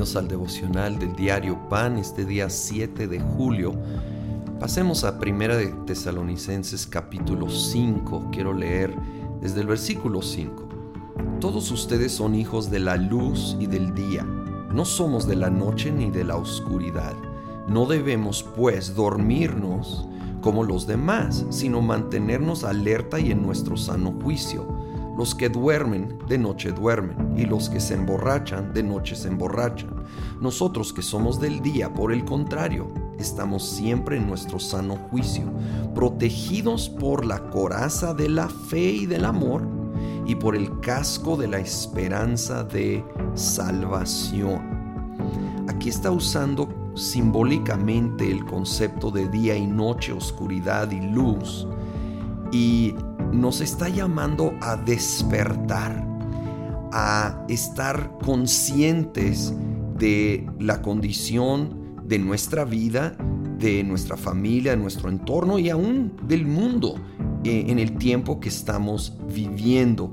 al 0.00 0.28
devocional 0.28 0.98
del 0.98 1.14
diario 1.14 1.68
Pan 1.68 1.98
este 1.98 2.24
día 2.24 2.48
7 2.48 3.06
de 3.06 3.20
julio. 3.20 3.74
Pasemos 4.58 5.04
a 5.04 5.18
Primera 5.18 5.58
de 5.58 5.66
Tesalonicenses 5.86 6.86
capítulo 6.86 7.50
5. 7.50 8.30
Quiero 8.32 8.54
leer 8.54 8.96
desde 9.42 9.60
el 9.60 9.66
versículo 9.66 10.22
5. 10.22 10.68
Todos 11.38 11.70
ustedes 11.70 12.12
son 12.12 12.34
hijos 12.34 12.70
de 12.70 12.80
la 12.80 12.96
luz 12.96 13.58
y 13.60 13.66
del 13.66 13.94
día. 13.94 14.24
No 14.72 14.86
somos 14.86 15.28
de 15.28 15.36
la 15.36 15.50
noche 15.50 15.92
ni 15.92 16.10
de 16.10 16.24
la 16.24 16.36
oscuridad. 16.36 17.14
No 17.68 17.84
debemos, 17.84 18.42
pues, 18.42 18.94
dormirnos 18.94 20.08
como 20.40 20.64
los 20.64 20.86
demás, 20.86 21.44
sino 21.50 21.82
mantenernos 21.82 22.64
alerta 22.64 23.20
y 23.20 23.32
en 23.32 23.42
nuestro 23.42 23.76
sano 23.76 24.14
juicio 24.22 24.79
los 25.20 25.34
que 25.34 25.50
duermen, 25.50 26.16
de 26.28 26.38
noche 26.38 26.72
duermen, 26.72 27.34
y 27.36 27.44
los 27.44 27.68
que 27.68 27.78
se 27.78 27.92
emborrachan, 27.92 28.72
de 28.72 28.82
noche 28.82 29.14
se 29.14 29.28
emborrachan. 29.28 29.90
Nosotros 30.40 30.94
que 30.94 31.02
somos 31.02 31.38
del 31.38 31.60
día, 31.60 31.92
por 31.92 32.10
el 32.10 32.24
contrario, 32.24 32.88
estamos 33.18 33.68
siempre 33.68 34.16
en 34.16 34.26
nuestro 34.26 34.58
sano 34.58 34.96
juicio, 35.10 35.44
protegidos 35.94 36.88
por 36.88 37.26
la 37.26 37.50
coraza 37.50 38.14
de 38.14 38.30
la 38.30 38.48
fe 38.48 38.92
y 38.92 39.04
del 39.04 39.26
amor, 39.26 39.68
y 40.24 40.36
por 40.36 40.56
el 40.56 40.80
casco 40.80 41.36
de 41.36 41.48
la 41.48 41.58
esperanza 41.58 42.64
de 42.64 43.04
salvación. 43.34 44.62
Aquí 45.68 45.90
está 45.90 46.10
usando 46.10 46.66
simbólicamente 46.94 48.30
el 48.30 48.46
concepto 48.46 49.10
de 49.10 49.28
día 49.28 49.54
y 49.54 49.66
noche, 49.66 50.14
oscuridad 50.14 50.90
y 50.90 51.02
luz, 51.02 51.68
y 52.52 52.94
nos 53.32 53.60
está 53.60 53.88
llamando 53.88 54.54
a 54.60 54.76
despertar, 54.76 56.06
a 56.92 57.44
estar 57.48 58.18
conscientes 58.24 59.54
de 59.98 60.48
la 60.58 60.82
condición 60.82 61.96
de 62.04 62.18
nuestra 62.18 62.64
vida, 62.64 63.16
de 63.58 63.84
nuestra 63.84 64.16
familia, 64.16 64.72
de 64.72 64.78
nuestro 64.78 65.08
entorno 65.08 65.58
y 65.58 65.70
aún 65.70 66.12
del 66.26 66.46
mundo 66.46 66.96
eh, 67.44 67.66
en 67.68 67.78
el 67.78 67.96
tiempo 67.98 68.40
que 68.40 68.48
estamos 68.48 69.16
viviendo. 69.32 70.10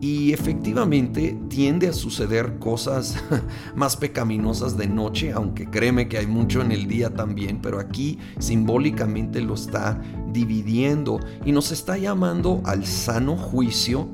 Y 0.00 0.32
efectivamente 0.32 1.38
tiende 1.48 1.88
a 1.88 1.92
suceder 1.92 2.58
cosas 2.58 3.16
más 3.74 3.96
pecaminosas 3.96 4.78
de 4.78 4.88
noche, 4.88 5.32
aunque 5.32 5.66
créeme 5.66 6.08
que 6.08 6.16
hay 6.16 6.26
mucho 6.26 6.62
en 6.62 6.72
el 6.72 6.86
día 6.86 7.10
también, 7.14 7.60
pero 7.60 7.78
aquí 7.78 8.18
simbólicamente 8.38 9.42
lo 9.42 9.54
está 9.54 10.00
dividiendo 10.32 11.20
y 11.44 11.52
nos 11.52 11.70
está 11.70 11.98
llamando 11.98 12.62
al 12.64 12.86
sano 12.86 13.36
juicio 13.36 14.08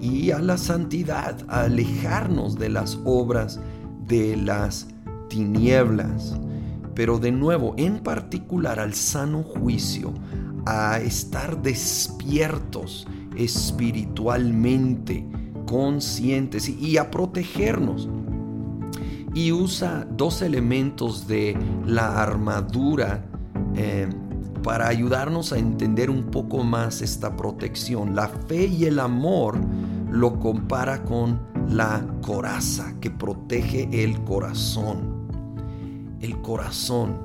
y 0.00 0.32
a 0.32 0.38
la 0.38 0.58
santidad, 0.58 1.38
a 1.48 1.62
alejarnos 1.62 2.58
de 2.58 2.68
las 2.68 2.98
obras 3.04 3.58
de 4.06 4.36
las 4.36 4.88
tinieblas. 5.28 6.36
Pero 6.94 7.18
de 7.18 7.32
nuevo, 7.32 7.74
en 7.76 8.00
particular 8.00 8.80
al 8.80 8.94
sano 8.94 9.42
juicio, 9.42 10.12
a 10.66 10.98
estar 10.98 11.62
despiertos 11.62 13.06
espiritualmente, 13.36 15.26
conscientes 15.66 16.68
y, 16.68 16.96
a 16.96 17.10
protegernos. 17.10 18.08
Y 19.34 19.52
usa 19.52 20.06
dos 20.10 20.40
elementos 20.42 21.26
de 21.26 21.56
la 21.84 22.22
armadura 22.22 23.26
eh, 23.74 24.08
para 24.62 24.88
ayudarnos 24.88 25.52
a 25.52 25.58
entender 25.58 26.10
un 26.10 26.24
poco 26.24 26.64
más 26.64 27.02
esta 27.02 27.36
protección. 27.36 28.16
La 28.16 28.28
fe 28.28 28.66
y 28.66 28.86
el 28.86 28.98
amor 28.98 29.58
lo 30.10 30.38
compara 30.40 31.04
con 31.04 31.40
la 31.68 32.04
coraza 32.22 32.94
que 33.00 33.10
protege 33.10 33.88
el 33.92 34.22
corazón. 34.24 35.28
El 36.20 36.40
corazón. 36.40 37.18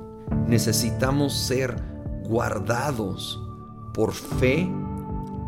Necesitamos 0.46 1.32
ser 1.34 1.82
guardados 2.28 3.42
por 3.92 4.12
fe 4.12 4.68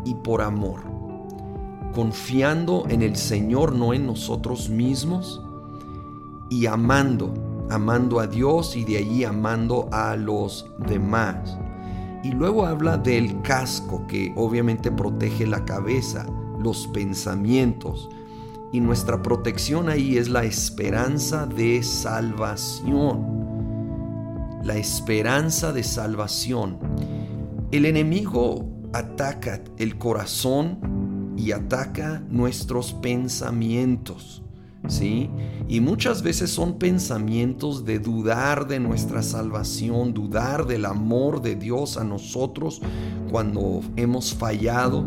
y 0.05 0.13
por 0.15 0.41
amor, 0.41 0.81
confiando 1.93 2.85
en 2.87 3.01
el 3.01 3.17
Señor, 3.17 3.75
no 3.75 3.93
en 3.93 4.05
nosotros 4.05 4.69
mismos, 4.69 5.41
y 6.49 6.67
amando, 6.67 7.33
amando 7.69 8.19
a 8.19 8.27
Dios 8.27 8.75
y 8.75 8.85
de 8.85 8.97
allí 8.97 9.23
amando 9.23 9.89
a 9.91 10.15
los 10.15 10.71
demás. 10.87 11.57
Y 12.23 12.31
luego 12.31 12.65
habla 12.65 12.97
del 12.97 13.41
casco 13.41 14.05
que 14.07 14.33
obviamente 14.35 14.91
protege 14.91 15.45
la 15.45 15.63
cabeza, 15.65 16.25
los 16.59 16.87
pensamientos. 16.87 18.09
Y 18.71 18.79
nuestra 18.79 19.21
protección 19.21 19.89
ahí 19.89 20.17
es 20.17 20.27
la 20.27 20.43
esperanza 20.43 21.45
de 21.45 21.83
salvación. 21.83 23.45
La 24.63 24.75
esperanza 24.75 25.71
de 25.71 25.83
salvación. 25.83 26.79
El 27.71 27.85
enemigo 27.85 28.74
ataca 28.95 29.61
el 29.77 29.97
corazón 29.97 31.33
y 31.37 31.51
ataca 31.51 32.23
nuestros 32.29 32.93
pensamientos. 32.93 34.41
¿Sí? 34.87 35.31
Y 35.67 35.79
muchas 35.79 36.21
veces 36.21 36.51
son 36.51 36.77
pensamientos 36.77 37.85
de 37.85 37.97
dudar 37.97 38.67
de 38.67 38.79
nuestra 38.79 39.23
salvación, 39.23 40.13
dudar 40.13 40.67
del 40.67 40.85
amor 40.85 41.41
de 41.41 41.55
Dios 41.55 41.97
a 41.97 42.03
nosotros 42.03 42.81
cuando 43.31 43.81
hemos 43.95 44.35
fallado. 44.35 45.03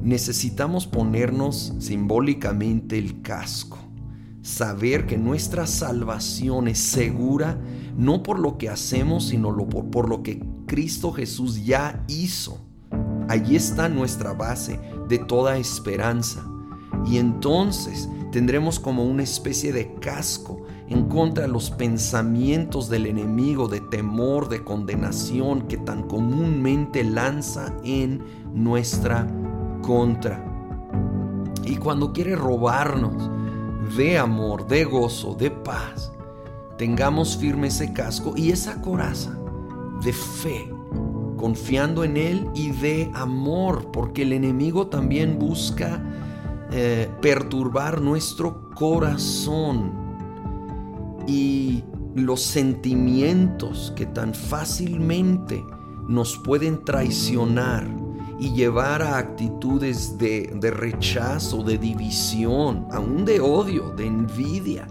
Necesitamos 0.00 0.86
ponernos 0.86 1.74
simbólicamente 1.80 2.96
el 2.96 3.20
casco, 3.20 3.78
saber 4.42 5.06
que 5.06 5.18
nuestra 5.18 5.66
salvación 5.66 6.68
es 6.68 6.78
segura 6.78 7.58
no 7.96 8.22
por 8.22 8.38
lo 8.38 8.58
que 8.58 8.68
hacemos, 8.68 9.28
sino 9.28 9.56
por, 9.68 10.08
lo 10.08 10.22
que 10.22 10.40
Cristo 10.66 11.12
Jesús 11.12 11.64
ya 11.64 12.04
hizo. 12.08 12.63
Allí 13.28 13.56
está 13.56 13.88
nuestra 13.88 14.32
base 14.32 14.78
de 15.08 15.18
toda 15.18 15.56
esperanza. 15.58 16.44
Y 17.06 17.18
entonces 17.18 18.08
tendremos 18.30 18.80
como 18.80 19.04
una 19.04 19.22
especie 19.22 19.72
de 19.72 19.94
casco 19.94 20.62
en 20.88 21.08
contra 21.08 21.44
de 21.44 21.52
los 21.52 21.70
pensamientos 21.70 22.88
del 22.88 23.06
enemigo 23.06 23.68
de 23.68 23.80
temor, 23.80 24.48
de 24.48 24.62
condenación 24.64 25.62
que 25.62 25.76
tan 25.78 26.02
comúnmente 26.02 27.04
lanza 27.04 27.72
en 27.82 28.22
nuestra 28.52 29.26
contra. 29.82 30.44
Y 31.64 31.76
cuando 31.76 32.12
quiere 32.12 32.36
robarnos 32.36 33.30
de 33.96 34.18
amor, 34.18 34.66
de 34.66 34.84
gozo, 34.84 35.34
de 35.34 35.50
paz, 35.50 36.12
tengamos 36.76 37.36
firme 37.36 37.68
ese 37.68 37.92
casco 37.92 38.34
y 38.36 38.50
esa 38.50 38.80
coraza 38.80 39.38
de 40.02 40.12
fe 40.12 40.70
confiando 41.44 42.04
en 42.04 42.16
Él 42.16 42.48
y 42.54 42.70
de 42.70 43.10
amor, 43.12 43.90
porque 43.92 44.22
el 44.22 44.32
enemigo 44.32 44.86
también 44.86 45.38
busca 45.38 46.02
eh, 46.72 47.06
perturbar 47.20 48.00
nuestro 48.00 48.70
corazón 48.70 49.92
y 51.26 51.84
los 52.14 52.40
sentimientos 52.40 53.92
que 53.94 54.06
tan 54.06 54.32
fácilmente 54.32 55.62
nos 56.08 56.38
pueden 56.38 56.82
traicionar 56.82 57.86
y 58.40 58.54
llevar 58.54 59.02
a 59.02 59.18
actitudes 59.18 60.16
de, 60.16 60.50
de 60.58 60.70
rechazo, 60.70 61.62
de 61.62 61.76
división, 61.76 62.86
aún 62.90 63.26
de 63.26 63.42
odio, 63.42 63.90
de 63.90 64.06
envidia 64.06 64.88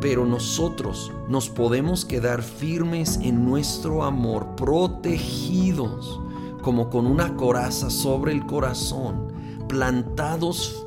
pero 0.00 0.24
nosotros 0.24 1.12
nos 1.28 1.48
podemos 1.48 2.04
quedar 2.04 2.42
firmes 2.42 3.18
en 3.22 3.44
nuestro 3.44 4.04
amor, 4.04 4.54
protegidos 4.56 6.20
como 6.62 6.90
con 6.90 7.06
una 7.06 7.34
coraza 7.36 7.90
sobre 7.90 8.32
el 8.32 8.44
corazón, 8.46 9.32
plantados 9.68 10.86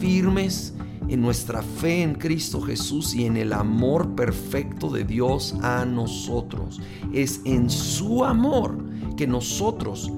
firmes 0.00 0.74
en 1.08 1.20
nuestra 1.20 1.62
fe 1.62 2.02
en 2.02 2.14
Cristo 2.14 2.60
Jesús 2.60 3.14
y 3.14 3.26
en 3.26 3.36
el 3.36 3.52
amor 3.52 4.14
perfecto 4.14 4.88
de 4.88 5.04
Dios 5.04 5.54
a 5.62 5.84
nosotros. 5.84 6.80
Es 7.12 7.40
en 7.44 7.68
su 7.68 8.24
amor 8.24 8.78
que 9.16 9.26
nosotros 9.26 10.10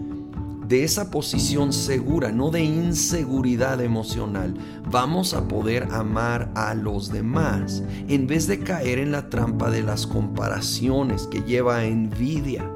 de 0.68 0.82
esa 0.82 1.10
posición 1.10 1.72
segura, 1.72 2.32
no 2.32 2.50
de 2.50 2.62
inseguridad 2.62 3.80
emocional, 3.80 4.54
vamos 4.90 5.34
a 5.34 5.46
poder 5.46 5.88
amar 5.92 6.50
a 6.54 6.74
los 6.74 7.10
demás 7.12 7.82
en 8.08 8.26
vez 8.26 8.46
de 8.46 8.60
caer 8.60 8.98
en 8.98 9.12
la 9.12 9.28
trampa 9.28 9.70
de 9.70 9.82
las 9.82 10.06
comparaciones 10.06 11.26
que 11.26 11.42
lleva 11.42 11.78
a 11.78 11.84
envidia 11.84 12.70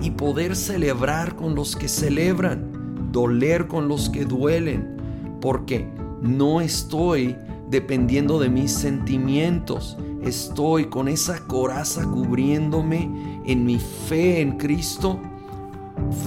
y 0.00 0.12
poder 0.12 0.56
celebrar 0.56 1.36
con 1.36 1.54
los 1.54 1.76
que 1.76 1.88
celebran, 1.88 3.10
doler 3.12 3.66
con 3.66 3.88
los 3.88 4.08
que 4.08 4.24
duelen, 4.24 4.96
porque 5.40 5.86
no 6.22 6.60
estoy 6.60 7.36
dependiendo 7.68 8.38
de 8.38 8.48
mis 8.48 8.72
sentimientos, 8.72 9.98
estoy 10.22 10.86
con 10.86 11.08
esa 11.08 11.46
coraza 11.46 12.04
cubriéndome 12.04 13.42
en 13.44 13.64
mi 13.64 13.78
fe 13.78 14.40
en 14.40 14.56
Cristo 14.56 15.20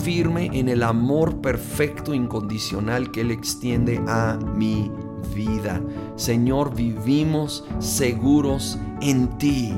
firme 0.04 0.50
en 0.54 0.69
el 0.69 0.83
amor 0.83 1.42
perfecto 1.42 2.13
incondicional 2.13 3.12
que 3.12 3.22
Él 3.22 3.31
extiende 3.31 4.04
a 4.07 4.38
mi 4.56 4.92
vida. 5.33 5.81
Señor, 6.16 6.74
vivimos 6.75 7.63
seguros 7.80 8.78
en 9.01 9.28
ti, 9.38 9.74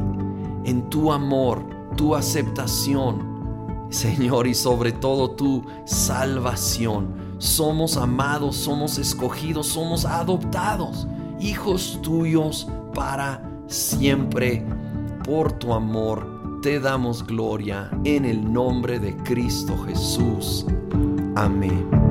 en 0.66 0.90
tu 0.90 1.12
amor, 1.12 1.64
tu 1.96 2.16
aceptación. 2.16 3.34
Señor, 3.90 4.48
y 4.48 4.56
sobre 4.56 4.92
todo 4.92 5.32
tu 5.32 5.64
salvación. 5.86 7.14
Somos 7.38 7.98
amados, 7.98 8.56
somos 8.56 8.98
escogidos, 8.98 9.68
somos 9.68 10.06
adoptados, 10.06 11.08
hijos 11.40 12.00
tuyos 12.02 12.68
para 12.94 13.44
siempre. 13.68 14.66
Por 15.24 15.54
tu 15.54 15.74
amor 15.74 16.33
te 16.64 16.80
damos 16.80 17.28
gloria 17.28 17.92
en 18.06 18.24
el 18.24 18.54
nombre 18.54 18.98
de 18.98 19.18
Cristo 19.18 19.78
Jesús. 19.86 20.66
Amén. 21.36 22.03